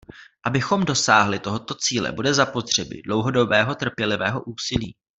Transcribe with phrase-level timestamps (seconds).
[0.45, 4.95] Abychom dosáhli tohoto cíle, bude zapotřebí dlouhodobého trpělivého úsilí.